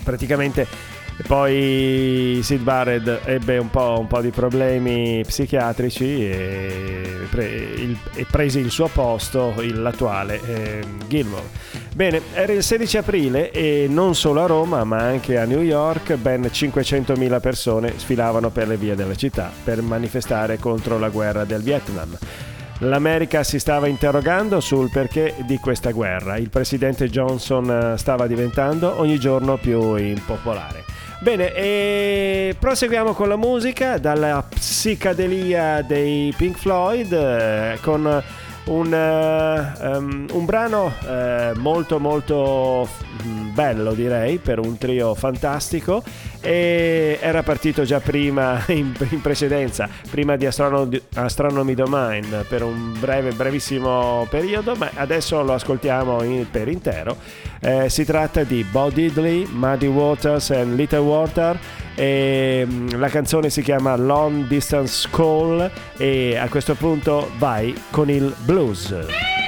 Praticamente 0.04 0.66
poi 1.26 2.40
Sid 2.42 2.61
Barrett 2.61 3.20
ebbe 3.24 3.57
un 3.57 3.70
po', 3.70 3.96
un 3.98 4.07
po 4.07 4.20
di 4.20 4.31
problemi 4.31 5.22
psichiatrici 5.26 6.29
e, 6.29 7.26
pre, 7.31 7.46
il, 7.46 7.96
e 8.14 8.26
prese 8.31 8.59
il 8.59 8.70
suo 8.70 8.88
posto 8.88 9.55
l'attuale 9.57 10.40
eh, 10.46 10.85
Gilmore. 11.07 11.48
Bene, 11.94 12.20
era 12.35 12.52
il 12.52 12.62
16 12.62 12.98
aprile 12.98 13.50
e 13.50 13.87
non 13.88 14.14
solo 14.14 14.42
a 14.42 14.46
Roma 14.46 14.85
ma 14.85 14.98
anche 14.98 15.38
a 15.38 15.46
New 15.46 15.62
York 15.62 16.16
ben 16.16 16.42
500.000 16.42 17.40
persone 17.40 17.94
sfilavano 17.96 18.50
per 18.50 18.68
le 18.68 18.76
vie 18.76 18.94
della 18.94 19.14
città 19.14 19.50
per 19.64 19.81
manifestare 19.81 20.59
contro 20.59 20.98
la 20.98 21.09
guerra 21.09 21.44
del 21.44 21.62
Vietnam. 21.62 22.16
L'America 22.81 23.42
si 23.42 23.59
stava 23.59 23.87
interrogando 23.87 24.61
sul 24.61 24.90
perché 24.90 25.35
di 25.46 25.57
questa 25.57 25.92
guerra. 25.92 26.37
Il 26.37 26.50
presidente 26.50 27.09
Johnson 27.09 27.70
eh, 27.70 27.96
stava 27.96 28.26
diventando 28.26 29.00
ogni 29.00 29.18
giorno 29.18 29.57
più 29.57 29.94
impopolare. 29.94 30.95
Bene, 31.26 31.52
e 31.54 32.54
proseguiamo 32.56 33.12
con 33.12 33.26
la 33.26 33.34
musica 33.34 33.98
dalla 33.98 34.46
psicadelia 34.48 35.82
dei 35.82 36.32
Pink 36.36 36.56
Floyd 36.56 37.12
eh, 37.12 37.78
con 37.82 38.22
un, 38.66 38.92
uh, 38.92 39.96
um, 39.96 40.26
un 40.30 40.44
brano 40.44 40.84
uh, 40.84 41.58
molto 41.58 41.98
molto 41.98 42.88
mm, 43.24 43.54
bello 43.54 43.92
direi 43.92 44.38
per 44.38 44.60
un 44.60 44.78
trio 44.78 45.16
fantastico 45.16 46.04
e 46.46 47.18
era 47.20 47.42
partito 47.42 47.82
già 47.82 47.98
prima 47.98 48.62
in, 48.68 48.94
in 49.11 49.20
precedenza 49.20 49.88
prima 50.09 50.37
di 50.37 50.46
Astronomy, 50.46 51.02
Astronomy 51.14 51.74
Domain 51.74 52.44
per 52.48 52.62
un 52.62 52.94
breve 53.00 53.32
brevissimo 53.32 54.26
periodo 54.30 54.76
ma 54.76 54.90
adesso 54.94 55.42
lo 55.42 55.54
ascoltiamo 55.54 56.22
in, 56.22 56.46
per 56.48 56.68
intero 56.68 57.16
eh, 57.61 57.88
si 57.88 58.04
tratta 58.04 58.44
di 58.44 58.64
Bo 58.70 58.90
Diddley, 58.90 59.44
Muddy 59.50 59.88
Waters 59.88 60.50
e 60.50 60.64
Little 60.64 60.98
Water 60.98 61.59
e, 61.96 62.64
mm, 62.64 62.90
la 62.90 63.09
canzone 63.09 63.50
si 63.50 63.62
chiama 63.62 63.96
Long 63.96 64.46
Distance 64.46 65.09
Call 65.11 65.68
e 65.96 66.37
a 66.37 66.48
questo 66.48 66.74
punto 66.74 67.28
vai 67.38 67.74
con 67.90 68.09
il 68.09 68.32
blues. 68.44 69.45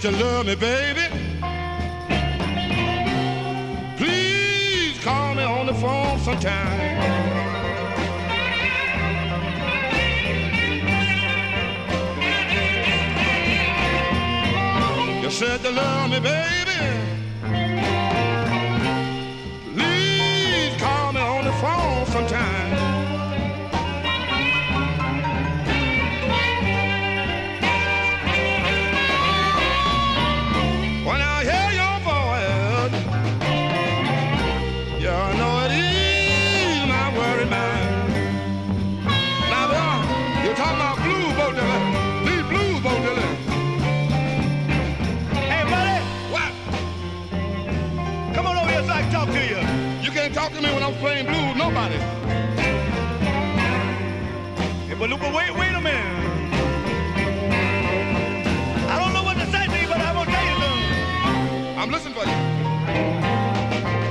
Said 0.00 0.12
you 0.14 0.18
love 0.18 0.46
me, 0.46 0.54
baby. 0.54 1.02
Please 3.98 4.98
call 5.04 5.34
me 5.34 5.42
on 5.42 5.66
the 5.66 5.74
phone 5.74 6.18
sometime. 6.20 6.80
You 15.22 15.30
said 15.30 15.62
you 15.62 15.70
love 15.70 16.10
me, 16.10 16.20
baby. 16.20 16.59
Talk 50.32 50.52
to 50.52 50.60
me 50.62 50.72
when 50.72 50.82
I'm 50.82 50.94
playing 50.94 51.26
blues, 51.26 51.56
nobody. 51.56 51.96
Hey, 54.86 54.94
but 54.98 55.10
look, 55.10 55.20
wait, 55.22 55.54
wait 55.54 55.74
a 55.74 55.80
minute. 55.80 56.06
I 58.88 58.98
don't 59.00 59.12
know 59.12 59.22
what 59.24 59.34
to 59.38 59.46
say 59.50 59.66
to 59.66 59.80
you, 59.80 59.88
but 59.88 60.00
I'm 60.00 60.14
gonna 60.14 60.30
tell 60.30 60.44
you 60.44 60.56
something. 60.62 61.78
I'm 61.78 61.90
listening 61.90 62.14
for 62.14 62.24
you. 62.30 62.36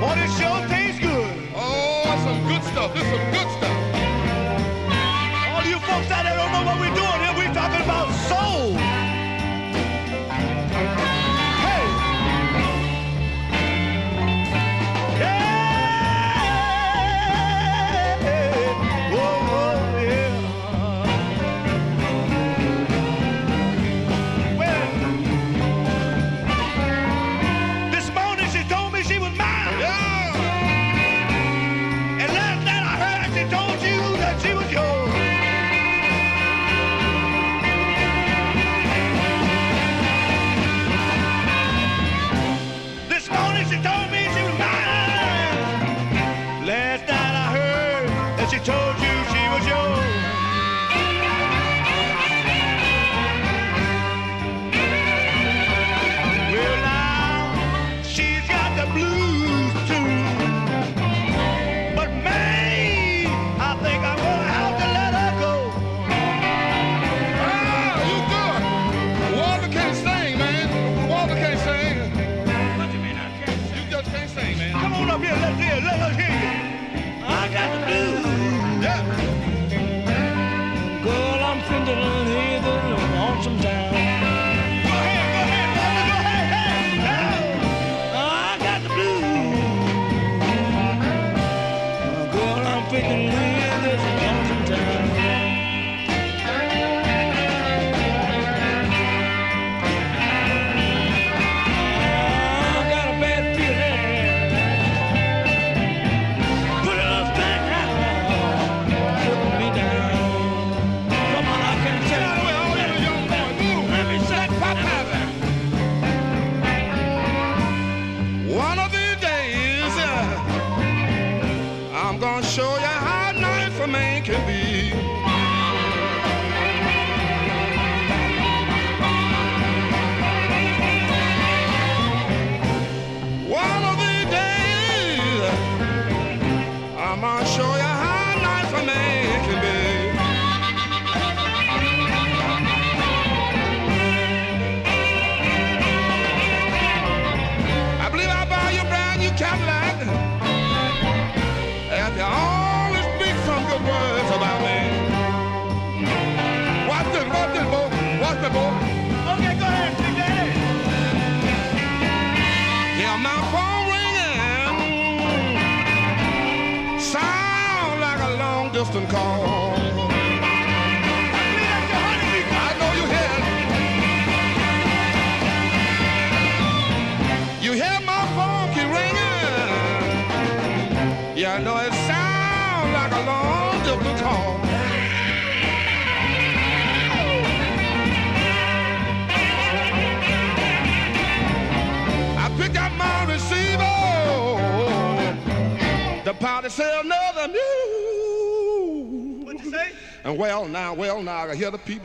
Boy, 0.00 0.14
this 0.16 0.38
show 0.38 0.66
tastes 0.68 1.00
good. 1.00 1.48
Oh, 1.54 2.04
some 2.24 2.46
good 2.48 2.62
stuff. 2.64 2.92
This 2.92 3.04
is 3.04 3.10
some 3.10 3.30
good 3.30 3.39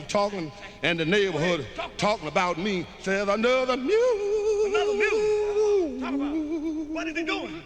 people 0.05 0.29
talking 0.29 0.51
in 0.83 0.97
the 0.97 1.05
neighborhood 1.05 1.65
talking 1.97 2.27
about 2.27 2.57
me. 2.57 2.85
Says 2.99 3.27
another 3.27 3.77
mule. 3.77 4.65
Another 4.67 4.93
mule? 4.93 5.99
Talk 5.99 6.13
about 6.13 6.35
it. 6.35 6.89
What 6.89 7.07
is 7.07 7.17
he 7.17 7.23
doing? 7.23 7.63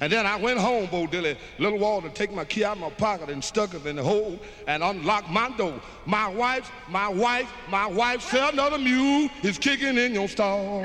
And 0.00 0.12
then 0.12 0.26
I 0.26 0.34
went 0.36 0.58
home, 0.58 0.88
Bo 0.90 1.06
Dilly, 1.06 1.36
little 1.58 1.78
Walter, 1.78 2.08
take 2.08 2.32
my 2.32 2.44
key 2.44 2.64
out 2.64 2.76
of 2.76 2.80
my 2.80 2.90
pocket 2.90 3.30
and 3.30 3.42
stuck 3.44 3.72
it 3.72 3.86
in 3.86 3.96
the 3.96 4.02
hole 4.02 4.36
and 4.66 4.82
unlocked 4.82 5.30
my 5.30 5.48
door. 5.56 5.80
My 6.06 6.26
wife, 6.26 6.72
my 6.88 7.08
wife, 7.08 7.48
my 7.68 7.86
wife 7.86 8.22
said 8.22 8.54
another 8.54 8.78
mule 8.78 9.28
is 9.44 9.58
kicking 9.58 9.96
in 9.96 10.12
your 10.12 10.28
stall. 10.28 10.84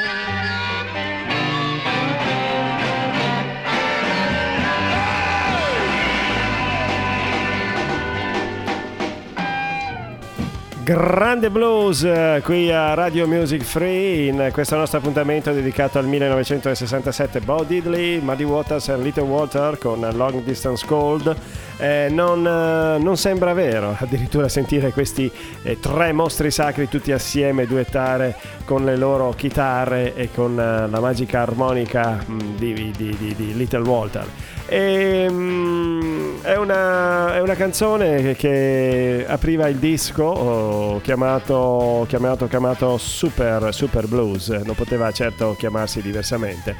Grande 10.88 11.50
blues 11.50 12.02
eh, 12.06 12.40
qui 12.46 12.72
a 12.72 12.94
Radio 12.94 13.28
Music 13.28 13.62
Free 13.62 14.28
in 14.28 14.52
questo 14.54 14.78
nostro 14.78 15.00
appuntamento 15.00 15.52
dedicato 15.52 16.00
al 16.00 16.06
1967 16.06 17.42
Bo 17.42 17.66
Diddley, 17.68 18.22
Muddy 18.22 18.46
Waters 18.46 18.88
e 18.88 18.98
Little 18.98 19.24
Walter 19.24 19.78
con 19.78 20.00
Long 20.14 20.42
Distance 20.44 20.86
Cold 20.86 21.36
Eh, 21.80 22.08
non, 22.10 22.46
eh, 22.46 22.98
non 22.98 23.18
sembra 23.18 23.54
vero 23.54 23.96
addirittura 24.00 24.50
sentire 24.50 24.92
questi 24.92 25.32
eh, 25.62 25.80
tre 25.80 26.12
mostri 26.12 26.50
sacri 26.50 26.90
tutti 26.90 27.12
assieme 27.12 27.68
duettare 27.68 28.36
con 28.66 28.84
le 28.84 28.98
loro 28.98 29.32
chitarre 29.36 30.16
e 30.16 30.30
con 30.34 30.60
eh, 30.60 30.90
la 30.90 31.00
magica 31.00 31.42
armonica 31.42 32.24
mh, 32.26 32.38
di, 32.56 32.74
di- 32.96 33.16
di- 33.18 33.36
di 33.36 33.56
Little 33.56 33.88
Walter 33.88 34.26
e, 34.70 35.28
mm, 35.30 36.42
è, 36.42 36.58
una, 36.58 37.36
è 37.36 37.42
una 37.42 37.56
canzone 37.56 38.22
che, 38.22 38.36
che 38.36 39.26
apriva 39.26 39.68
il 39.70 39.78
disco 39.78 40.24
oh, 40.24 41.02
chiamato, 41.02 42.06
chiamato, 42.10 42.48
chiamato 42.48 42.98
Super, 42.98 43.74
Super 43.74 44.08
Blues, 44.08 44.50
non 44.50 44.76
poteva 44.76 45.10
certo 45.12 45.56
chiamarsi 45.58 46.02
diversamente. 46.02 46.76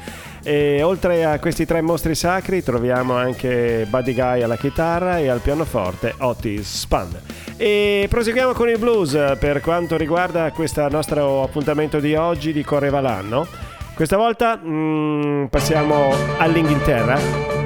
E 0.48 0.82
oltre 0.82 1.26
a 1.26 1.38
questi 1.40 1.66
tre 1.66 1.82
mostri 1.82 2.14
sacri 2.14 2.62
troviamo 2.62 3.12
anche 3.12 3.86
Buddy 3.86 4.14
Guy 4.14 4.40
alla 4.40 4.56
chitarra 4.56 5.18
e 5.18 5.28
al 5.28 5.40
pianoforte 5.40 6.14
Otis 6.20 6.78
Spann. 6.78 7.10
E 7.58 8.06
proseguiamo 8.08 8.54
con 8.54 8.70
il 8.70 8.78
blues 8.78 9.36
per 9.38 9.60
quanto 9.60 9.98
riguarda 9.98 10.50
questo 10.52 10.88
nostro 10.88 11.42
appuntamento 11.42 12.00
di 12.00 12.14
oggi 12.14 12.54
di 12.54 12.64
Correva 12.64 13.02
l'anno. 13.02 13.46
Questa 13.94 14.16
volta 14.16 14.58
mm, 14.58 15.44
passiamo 15.50 16.14
all'Inghilterra 16.38 17.57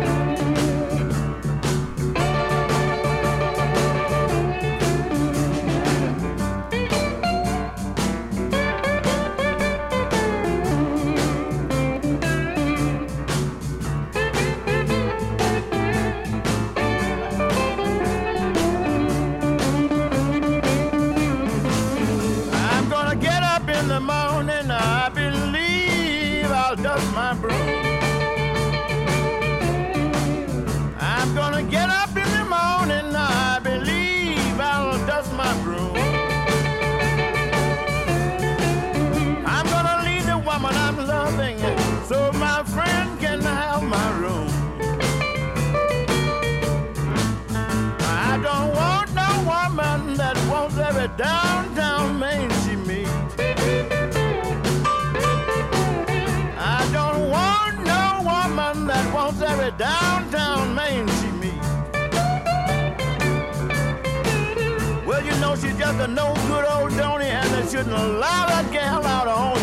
a 66.01 66.07
no 66.07 66.34
good 66.49 66.64
old 66.64 66.97
donny, 66.97 67.26
and 67.26 67.49
they 67.55 67.70
shouldn't 67.70 67.95
allow 67.95 68.47
that 68.47 68.70
gal 68.72 69.05
out 69.05 69.28
on 69.28 69.61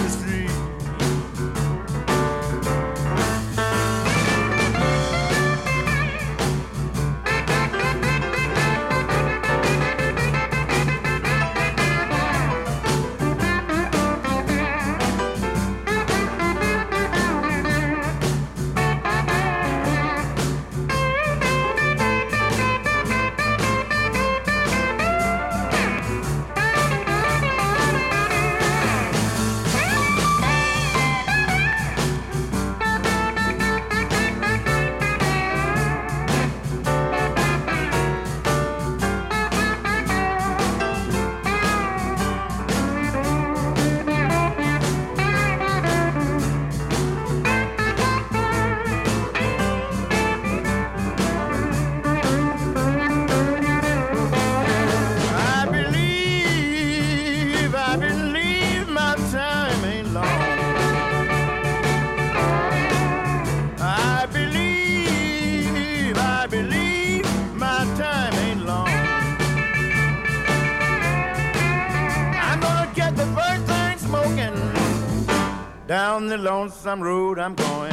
down 75.89 76.27
the 76.27 76.37
lonesome 76.37 77.01
road 77.01 77.39
I'm 77.39 77.55
going. 77.55 77.91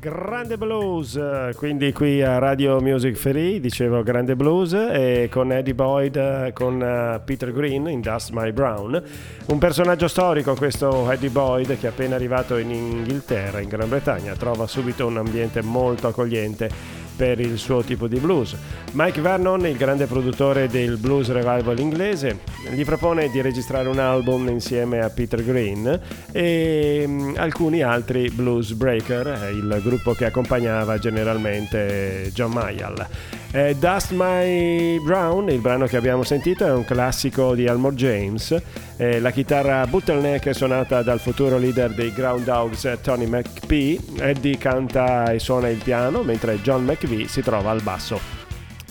Grande 0.00 0.56
Blues, 0.56 1.20
quindi 1.56 1.92
qui 1.92 2.22
a 2.22 2.38
Radio 2.38 2.80
Music 2.80 3.16
Free, 3.16 3.60
dicevo 3.60 4.02
Grande 4.02 4.34
Blues, 4.34 4.72
e 4.72 5.28
con 5.30 5.52
Eddie 5.52 5.74
Boyd, 5.74 6.52
con 6.54 6.82
eh, 6.82 7.20
Peter 7.22 7.52
Green 7.52 7.86
in 7.86 8.00
Dust 8.00 8.30
My 8.32 8.50
Brown. 8.50 9.00
Un 9.46 9.58
personaggio 9.58 10.08
storico 10.08 10.54
questo 10.54 11.08
Eddie 11.10 11.28
Boyd 11.28 11.78
che 11.78 11.86
appena 11.86 12.16
arrivato 12.16 12.56
in 12.56 12.70
Inghilterra, 12.70 13.60
in 13.60 13.68
Gran 13.68 13.88
Bretagna, 13.90 14.34
trova 14.34 14.66
subito 14.66 15.06
un 15.06 15.18
ambiente 15.18 15.62
molto 15.62 16.08
accogliente 16.08 17.01
per 17.14 17.40
il 17.40 17.58
suo 17.58 17.82
tipo 17.82 18.06
di 18.06 18.18
blues. 18.18 18.56
Mike 18.92 19.20
Vernon, 19.20 19.66
il 19.66 19.76
grande 19.76 20.06
produttore 20.06 20.68
del 20.68 20.96
blues 20.96 21.30
revival 21.30 21.78
inglese, 21.78 22.40
gli 22.70 22.84
propone 22.84 23.28
di 23.30 23.40
registrare 23.40 23.88
un 23.88 23.98
album 23.98 24.48
insieme 24.48 25.00
a 25.00 25.10
Peter 25.10 25.44
Green 25.44 26.00
e 26.30 27.04
mm, 27.06 27.34
alcuni 27.36 27.82
altri 27.82 28.30
blues 28.30 28.72
breaker, 28.72 29.50
il 29.52 29.80
gruppo 29.82 30.12
che 30.12 30.26
accompagnava 30.26 30.98
generalmente 30.98 32.30
John 32.32 32.52
Mayall. 32.52 33.06
Eh, 33.54 33.76
Dust 33.78 34.12
My 34.12 34.98
Brown, 35.00 35.50
il 35.50 35.60
brano 35.60 35.84
che 35.84 35.98
abbiamo 35.98 36.22
sentito, 36.22 36.64
è 36.64 36.72
un 36.72 36.86
classico 36.86 37.54
di 37.54 37.66
Elmore 37.66 37.94
James. 37.94 38.58
Eh, 38.96 39.20
la 39.20 39.30
chitarra 39.30 39.86
bottleneck 39.86 40.46
è 40.46 40.54
suonata 40.54 41.02
dal 41.02 41.20
futuro 41.20 41.58
leader 41.58 41.92
dei 41.92 42.14
Ground 42.14 42.44
Dogs 42.44 42.98
Tony 43.02 43.26
McPhee. 43.26 43.98
Eddie 44.20 44.56
canta 44.56 45.30
e 45.32 45.38
suona 45.38 45.68
il 45.68 45.82
piano, 45.82 46.22
mentre 46.22 46.62
John 46.62 46.84
McVie 46.84 47.28
si 47.28 47.42
trova 47.42 47.70
al 47.70 47.82
basso 47.82 48.40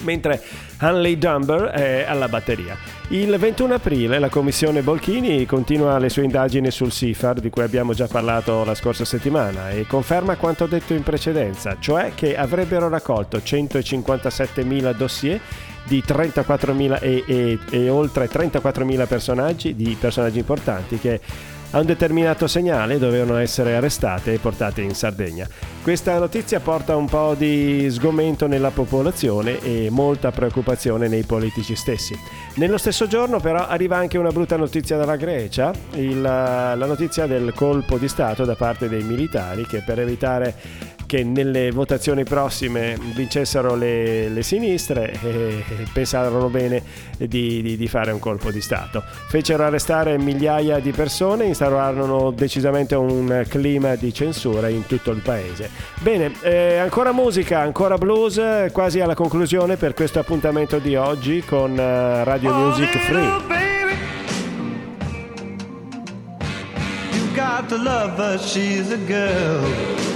mentre 0.03 0.41
Hanley 0.83 1.17
Dumber 1.17 1.65
è 1.65 2.05
alla 2.07 2.27
batteria. 2.27 2.75
Il 3.09 3.37
21 3.37 3.75
aprile 3.75 4.17
la 4.17 4.29
commissione 4.29 4.81
Bolchini 4.81 5.45
continua 5.45 5.99
le 5.99 6.09
sue 6.09 6.23
indagini 6.23 6.71
sul 6.71 6.91
SIFAR 6.91 7.39
di 7.39 7.51
cui 7.51 7.61
abbiamo 7.61 7.93
già 7.93 8.07
parlato 8.07 8.63
la 8.63 8.73
scorsa 8.73 9.05
settimana 9.05 9.69
e 9.69 9.85
conferma 9.85 10.37
quanto 10.37 10.65
detto 10.65 10.93
in 10.93 11.03
precedenza, 11.03 11.77
cioè 11.79 12.13
che 12.15 12.35
avrebbero 12.35 12.89
raccolto 12.89 13.37
157.000 13.37 14.95
dossier 14.95 15.39
di 15.83 16.03
34.000 16.05 16.99
e, 16.99 17.23
e, 17.27 17.59
e 17.69 17.89
oltre 17.89 18.27
34.000 18.27 19.07
personaggi, 19.07 19.75
di 19.75 19.95
personaggi 19.99 20.39
importanti 20.39 20.97
che 20.97 21.19
a 21.71 21.79
un 21.79 21.85
determinato 21.85 22.47
segnale 22.47 22.97
dovevano 22.97 23.37
essere 23.37 23.75
arrestate 23.75 24.33
e 24.33 24.39
portate 24.39 24.81
in 24.81 24.93
Sardegna. 24.93 25.47
Questa 25.81 26.17
notizia 26.19 26.59
porta 26.59 26.95
un 26.95 27.05
po' 27.05 27.33
di 27.35 27.87
sgomento 27.89 28.45
nella 28.45 28.69
popolazione 28.69 29.59
e 29.61 29.89
molta 29.89 30.31
preoccupazione 30.31 31.07
nei 31.07 31.23
politici 31.23 31.75
stessi. 31.75 32.17
Nello 32.55 32.77
stesso 32.77 33.07
giorno 33.07 33.39
però 33.39 33.65
arriva 33.65 33.97
anche 33.97 34.17
una 34.17 34.31
brutta 34.31 34.57
notizia 34.57 34.97
dalla 34.97 35.15
Grecia, 35.15 35.71
il, 35.93 36.21
la 36.21 36.75
notizia 36.75 37.25
del 37.25 37.53
colpo 37.55 37.97
di 37.97 38.07
Stato 38.07 38.45
da 38.45 38.55
parte 38.55 38.89
dei 38.89 39.03
militari 39.03 39.65
che 39.65 39.81
per 39.81 39.99
evitare 39.99 40.53
che 41.11 41.25
nelle 41.25 41.71
votazioni 41.71 42.23
prossime 42.23 42.97
vincessero 43.13 43.75
le, 43.75 44.29
le 44.29 44.41
sinistre 44.43 45.11
e 45.21 45.61
pensarono 45.91 46.47
bene 46.47 46.81
di, 47.17 47.61
di, 47.61 47.75
di, 47.75 47.87
fare 47.89 48.13
un 48.13 48.19
colpo 48.19 48.49
di 48.49 48.61
Stato. 48.61 49.03
Fecero 49.27 49.65
arrestare 49.65 50.17
migliaia 50.17 50.79
di 50.79 50.91
persone, 50.91 51.43
instaurarono 51.43 52.31
decisamente 52.31 52.95
un 52.95 53.43
clima 53.49 53.95
di 53.95 54.13
censura 54.13 54.69
in 54.69 54.85
tutto 54.85 55.11
il 55.11 55.19
paese. 55.19 55.69
Bene, 55.99 56.31
eh, 56.43 56.77
ancora 56.77 57.11
musica, 57.11 57.59
ancora 57.59 57.97
blues, 57.97 58.41
quasi 58.71 59.01
alla 59.01 59.13
conclusione 59.13 59.75
per 59.75 59.93
questo 59.93 60.19
appuntamento 60.19 60.79
di 60.79 60.95
oggi 60.95 61.43
con 61.43 61.71
uh, 61.71 62.23
Radio 62.23 62.53
Music 62.53 62.97
Free. 62.99 63.69
got 67.33 67.67
to 67.69 67.77
love 67.77 68.17
her, 68.17 68.37
she's 68.37 68.91
a 68.91 68.97
girl. 68.97 70.10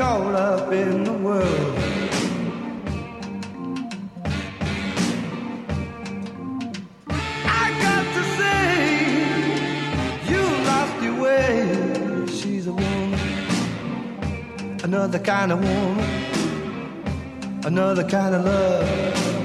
Caught 0.00 0.34
up 0.34 0.72
in 0.72 1.04
the 1.04 1.12
world. 1.12 1.78
I 7.44 7.66
got 7.84 8.04
to 8.16 8.22
say, 8.38 8.64
you 10.30 10.42
lost 10.70 11.02
your 11.02 11.16
way. 11.20 12.26
She's 12.28 12.66
a 12.66 12.72
woman, 12.72 13.20
another 14.84 15.18
kind 15.18 15.52
of 15.52 15.58
woman, 15.62 16.10
another 17.66 18.04
kind 18.08 18.34
of 18.36 18.44
love. 18.46 19.39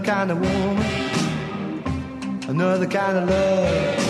Kind 0.00 0.30
of 0.30 0.40
woman, 0.40 1.82
another 2.48 2.86
kind 2.86 3.18
of 3.18 3.28
love. 3.28 4.03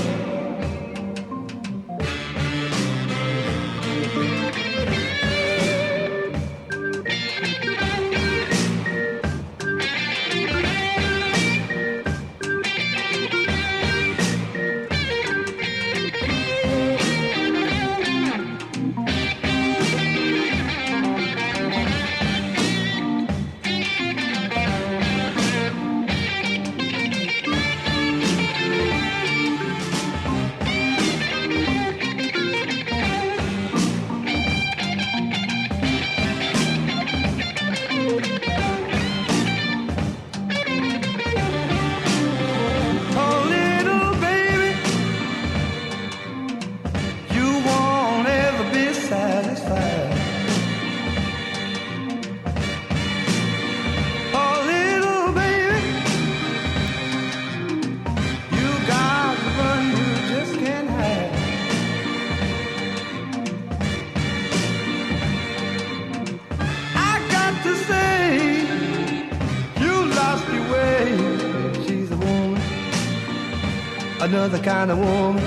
Another 74.45 74.63
kind 74.63 74.91
of 74.91 74.99
woman, 74.99 75.43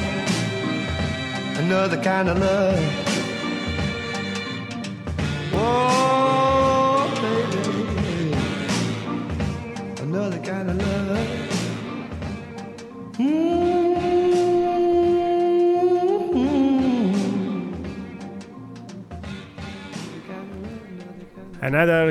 another 1.59 2.01
kind 2.01 2.29
of 2.29 2.39
love. 2.39 2.86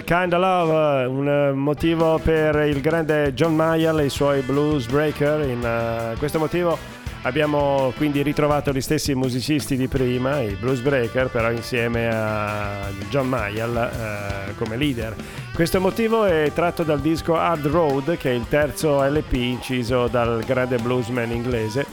Kind 0.07 0.33
of 0.35 0.39
Love, 0.41 1.05
un 1.07 1.59
motivo 1.59 2.21
per 2.23 2.55
il 2.69 2.81
grande 2.81 3.35
John 3.35 3.57
Mayer 3.57 3.99
e 3.99 4.05
i 4.05 4.09
suoi 4.09 4.41
blues 4.43 4.87
breaker. 4.87 5.41
In 5.49 5.59
uh, 5.59 6.17
questo 6.17 6.39
motivo 6.39 6.79
abbiamo 7.23 7.93
quindi 7.97 8.23
ritrovato 8.23 8.71
gli 8.71 8.81
stessi 8.81 9.17
musicisti 9.17 9.77
di 9.77 9.89
prima, 9.89 10.41
i 10.41 10.55
blues 10.61 10.79
breaker, 10.79 11.29
però 11.29 11.51
insieme 11.51 12.09
a 12.09 12.89
John 13.09 13.27
Mayer 13.27 13.69
uh, 13.69 14.55
come 14.55 14.77
leader. 14.77 15.13
Questo 15.53 15.81
motivo 15.81 16.25
è 16.25 16.53
tratto 16.55 16.85
dal 16.85 17.01
disco 17.01 17.37
Hard 17.37 17.67
Road, 17.67 18.17
che 18.17 18.31
è 18.31 18.35
il 18.35 18.47
terzo 18.49 19.03
LP 19.03 19.33
inciso 19.33 20.07
dal 20.07 20.41
grande 20.47 20.77
bluesman 20.79 21.33
inglese 21.33 21.85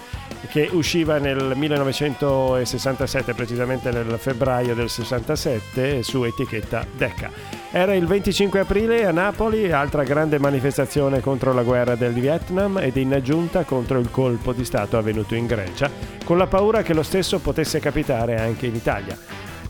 che 0.54 0.70
usciva 0.72 1.18
nel 1.18 1.54
1967, 1.56 3.34
precisamente 3.34 3.90
nel 3.90 4.20
febbraio 4.20 4.76
del 4.76 4.88
67, 4.88 6.04
su 6.04 6.24
etichetta 6.26 6.86
Decca. 6.96 7.32
Era 7.72 7.96
il 7.96 8.06
25 8.06 8.60
aprile 8.60 9.04
a 9.08 9.12
Napoli, 9.12 9.72
altra 9.72 10.04
grande 10.04 10.38
manifestazione 10.38 11.22
contro 11.22 11.54
la 11.54 11.64
guerra 11.64 11.96
del 11.96 12.14
Vietnam 12.14 12.78
ed 12.78 12.98
in 12.98 13.16
aggiunta 13.16 13.64
contro 13.64 13.98
il 13.98 14.12
colpo 14.12 14.54
di 14.54 14.64
Stato 14.64 14.96
avvenuto 14.96 15.34
in 15.34 15.48
Grecia, 15.48 15.90
con 16.24 16.38
la 16.38 16.46
paura 16.46 16.84
che 16.84 16.94
lo 16.94 17.02
stesso 17.02 17.40
potesse 17.40 17.80
capitare 17.80 18.40
anche 18.40 18.68
in 18.68 18.76
Italia. 18.76 19.18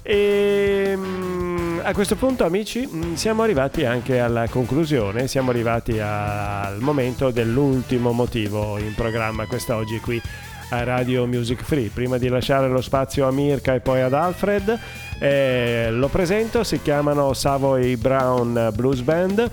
E 0.01 0.95
mm, 0.97 1.79
a 1.81 1.93
questo 1.93 2.17
punto, 2.17 2.43
amici, 2.43 2.85
mm, 2.85 3.13
siamo 3.13 3.41
arrivati 3.41 3.85
anche 3.85 4.19
alla 4.19 4.49
conclusione, 4.49 5.29
siamo 5.29 5.51
arrivati 5.51 5.97
al 5.97 6.79
momento 6.81 7.31
dell'ultimo 7.31 8.11
motivo 8.11 8.77
in 8.77 8.93
programma 8.95 9.45
quest'oggi 9.45 10.01
qui 10.01 10.21
a 10.73 10.83
Radio 10.83 11.27
Music 11.27 11.61
Free. 11.63 11.89
Prima 11.89 12.17
di 12.17 12.27
lasciare 12.27 12.67
lo 12.67 12.81
spazio 12.81 13.27
a 13.27 13.31
Mirka 13.31 13.75
e 13.75 13.79
poi 13.79 14.01
ad 14.01 14.13
Alfred, 14.13 14.79
eh, 15.19 15.89
lo 15.91 16.07
presento, 16.07 16.63
si 16.63 16.81
chiamano 16.81 17.33
Savoy 17.33 17.95
Brown 17.95 18.71
Blues 18.73 19.01
Band. 19.01 19.51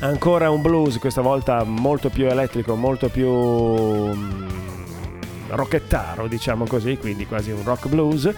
Ancora 0.00 0.50
un 0.50 0.60
blues, 0.60 0.98
questa 0.98 1.22
volta 1.22 1.64
molto 1.64 2.10
più 2.10 2.26
elettrico, 2.26 2.74
molto 2.74 3.08
più 3.08 3.30
mm, 3.30 4.48
rockettaro, 5.48 6.26
diciamo 6.26 6.66
così, 6.66 6.98
quindi 6.98 7.26
quasi 7.26 7.50
un 7.50 7.62
rock 7.64 7.88
blues 7.88 8.30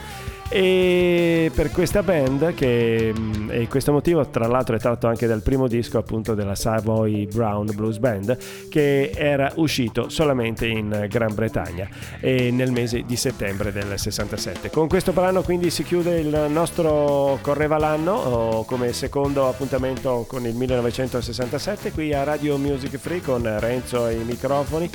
e 0.49 1.51
per 1.55 1.70
questa 1.70 2.03
band 2.03 2.55
che 2.55 3.12
mm, 3.16 3.51
e 3.51 3.68
questo 3.68 3.92
motivo 3.92 4.26
tra 4.28 4.47
l'altro 4.47 4.76
è 4.76 4.78
tratto 4.78 5.07
anche 5.07 5.26
dal 5.26 5.42
primo 5.42 5.66
disco 5.68 5.99
appunto 5.99 6.34
della 6.34 6.55
Savoy 6.55 7.26
Brown 7.26 7.70
Blues 7.74 7.99
Band 7.99 8.36
che 8.68 9.11
era 9.14 9.51
uscito 9.57 10.09
solamente 10.09 10.66
in 10.66 11.07
Gran 11.09 11.34
Bretagna 11.34 11.88
nel 12.20 12.70
mese 12.72 13.03
di 13.07 13.16
settembre 13.16 13.72
del 13.72 13.95
67 13.97 14.70
con 14.70 14.88
questo 14.88 15.12
brano 15.12 15.42
quindi 15.42 15.70
si 15.70 15.82
chiude 15.82 16.18
il 16.20 16.47
nostro 16.49 17.38
Correva 17.40 17.78
l'anno 17.78 18.64
come 18.66 18.92
secondo 18.92 19.49
appuntamento 19.49 20.24
con 20.28 20.47
il 20.47 20.55
1967 20.55 21.92
qui 21.92 22.12
a 22.12 22.24
Radio 22.24 22.59
Music 22.59 22.97
Free 22.97 23.20
con 23.20 23.42
Renzo 23.59 24.05
ai 24.05 24.22
microfoni 24.24 24.90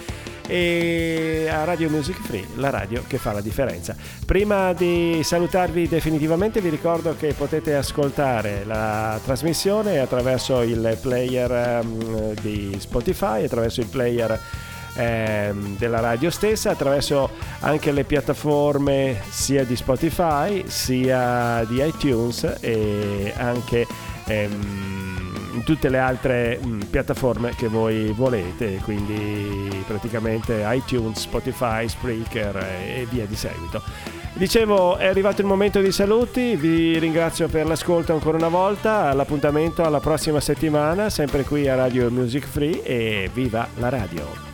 e 0.49 1.47
a 1.47 1.63
Radio 1.63 1.91
Music 1.91 2.19
Free, 2.21 2.43
la 2.55 2.71
radio 2.71 3.03
che 3.05 3.19
fa 3.19 3.33
la 3.33 3.41
differenza. 3.41 3.95
Prima 4.25 4.73
di 4.73 5.21
salutarvi 5.23 5.87
definitivamente 5.87 6.59
vi 6.59 6.69
ricordo 6.69 7.15
che 7.15 7.33
potete 7.33 7.75
ascoltare 7.75 8.63
la 8.65 9.19
trasmissione 9.23 9.99
attraverso 9.99 10.63
il 10.63 10.97
player 10.99 11.83
um, 11.83 12.33
di 12.41 12.75
Spotify, 12.79 13.43
attraverso 13.43 13.81
il 13.81 13.87
player 13.87 14.39
ehm, 14.95 15.77
della 15.77 15.99
radio 15.99 16.31
stessa 16.31 16.71
attraverso 16.71 17.29
anche 17.59 17.91
le 17.91 18.03
piattaforme 18.03 19.21
sia 19.29 19.63
di 19.63 19.75
Spotify 19.75 20.63
sia 20.67 21.63
di 21.67 21.83
iTunes 21.83 22.57
e 22.59 23.33
anche 23.37 23.85
ehm, 24.25 25.18
tutte 25.63 25.89
le 25.89 25.99
altre 25.99 26.59
mh, 26.61 26.67
mm, 26.67 26.79
piattaforme 26.89 27.55
che 27.55 27.67
voi 27.67 28.11
volete, 28.11 28.79
quindi 28.83 29.83
praticamente 29.85 30.63
iTunes, 30.67 31.19
Spotify, 31.19 31.87
Spreaker 31.87 32.55
e, 32.57 33.01
e 33.01 33.07
via 33.09 33.25
di 33.25 33.35
seguito. 33.35 33.81
Dicevo, 34.33 34.97
è 34.97 35.07
arrivato 35.07 35.41
il 35.41 35.47
momento 35.47 35.81
dei 35.81 35.91
saluti, 35.91 36.55
vi 36.55 36.97
ringrazio 36.97 37.47
per 37.47 37.65
l'ascolto 37.65 38.13
ancora 38.13 38.37
una 38.37 38.47
volta, 38.47 39.09
all'appuntamento 39.09 39.83
alla 39.83 39.99
prossima 39.99 40.39
settimana, 40.39 41.09
sempre 41.09 41.43
qui 41.43 41.67
a 41.67 41.75
Radio 41.75 42.09
Music 42.09 42.45
Free 42.45 42.83
e 42.83 43.29
viva 43.33 43.67
la 43.75 43.89
radio! 43.89 44.48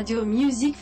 Radio 0.00 0.24
Music. 0.24 0.79